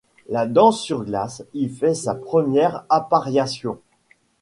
La 0.29 0.47
danse 0.47 0.81
sur 0.81 1.03
glace 1.05 1.43
y 1.53 1.69
fait 1.69 1.93
sa 1.93 2.15
première 2.15 2.85
appariation. 2.89 3.77